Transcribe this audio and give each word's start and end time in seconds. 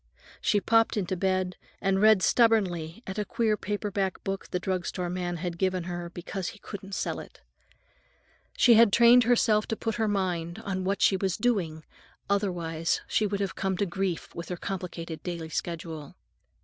She 0.41 0.59
popped 0.59 0.97
into 0.97 1.15
bed 1.15 1.57
and 1.79 2.01
read 2.01 2.23
stubbornly 2.23 3.03
at 3.05 3.19
a 3.19 3.23
queer 3.23 3.55
paper 3.55 3.91
book 3.91 4.47
the 4.49 4.59
drug 4.59 4.87
store 4.87 5.11
man 5.11 5.37
had 5.37 5.59
given 5.59 5.83
her 5.83 6.09
because 6.09 6.47
he 6.47 6.57
couldn't 6.57 6.95
sell 6.95 7.19
it. 7.19 7.41
She 8.57 8.73
had 8.73 8.91
trained 8.91 9.25
herself 9.25 9.67
to 9.67 9.75
put 9.75 9.97
her 9.97 10.07
mind 10.07 10.57
on 10.65 10.85
what 10.85 11.03
she 11.03 11.17
was 11.17 11.37
doing, 11.37 11.85
otherwise 12.31 13.01
she 13.07 13.27
would 13.27 13.41
have 13.41 13.53
come 13.53 13.77
to 13.77 13.85
grief 13.85 14.33
with 14.33 14.49
her 14.49 14.57
complicated 14.57 15.21
daily 15.21 15.49
schedule. 15.49 16.15